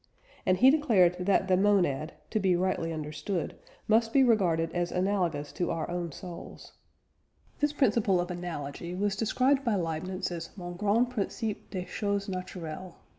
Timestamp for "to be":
2.31-2.55